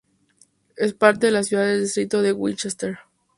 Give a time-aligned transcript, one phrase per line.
[0.77, 2.97] Es parte de la ciudad de distrito de Winchester.